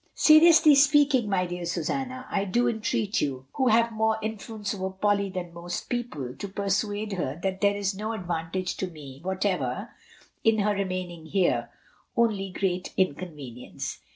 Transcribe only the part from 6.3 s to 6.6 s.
to